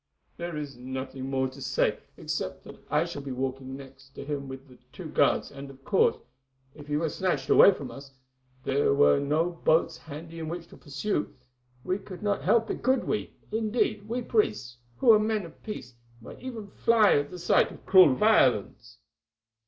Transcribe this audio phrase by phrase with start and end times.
[0.35, 4.47] "There is nothing more to say, except that I shall be walking near to him
[4.47, 6.15] with the two guards, and, of course,
[6.73, 8.09] if he were snatched away from us,
[8.65, 11.35] and there were no boats handy in which to pursue,
[11.83, 13.35] we could not help it, could we?
[13.51, 17.85] Indeed, we priests, who are men of peace, might even fly at the sight of
[17.85, 18.97] cruel violence."